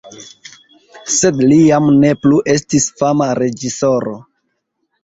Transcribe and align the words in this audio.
Sed 1.17 1.43
li 1.51 1.59
jam 1.65 1.91
ne 1.99 2.11
plu 2.25 2.41
estis 2.57 2.91
fama 3.03 3.31
reĝisoro. 3.43 4.19